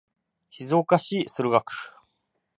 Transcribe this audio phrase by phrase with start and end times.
[0.49, 1.73] 静岡市駿河区